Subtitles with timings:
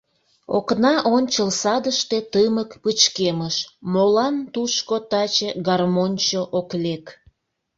[0.57, 3.55] Окна ончыл садыште тымык пычкемыш,
[3.93, 7.05] Молан тушко таче гармоньчо ок лек?